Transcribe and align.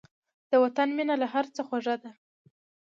د 0.49 0.51
وطن 0.63 0.89
مینه 0.97 1.15
له 1.21 1.27
هر 1.33 1.45
څه 1.55 1.61
خوږه 1.67 1.95
ده. 2.03 2.11